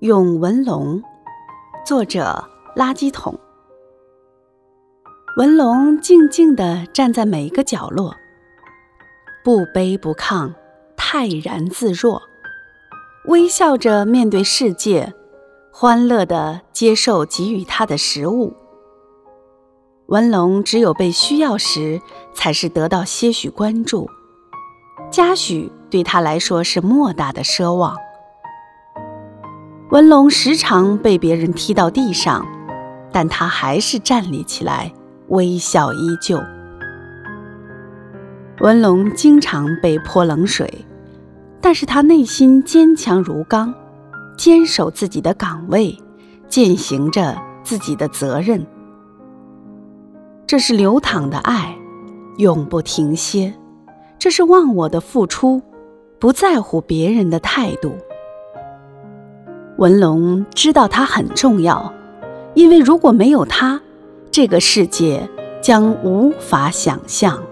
[0.00, 1.02] 咏文龙，
[1.86, 2.44] 作者
[2.74, 3.38] 垃圾桶。
[5.36, 8.14] 文龙静静地站在每一个角落，
[9.44, 10.52] 不卑不亢，
[10.96, 12.20] 泰然自若，
[13.26, 15.14] 微笑着面对世界，
[15.72, 18.52] 欢乐地接受给予他的食物。
[20.06, 22.02] 文龙只有被需要时，
[22.34, 24.10] 才是得到些许关注，
[25.10, 27.96] 嘉许对他来说是莫大的奢望。
[29.94, 32.44] 文龙时常被别人踢到地上，
[33.12, 34.92] 但他还是站立起来，
[35.28, 36.36] 微笑依旧。
[38.58, 40.84] 文龙经常被泼冷水，
[41.60, 43.72] 但是他内心坚强如钢，
[44.36, 45.96] 坚守自己的岗位，
[46.48, 48.66] 践行着自己的责任。
[50.44, 51.72] 这是流淌的爱，
[52.38, 53.52] 永不停歇；
[54.18, 55.62] 这是忘我的付出，
[56.18, 57.92] 不在乎别人的态度。
[59.76, 61.92] 文龙知道他很重要，
[62.54, 63.80] 因为如果没有他，
[64.30, 65.28] 这个世界
[65.60, 67.42] 将无法想象。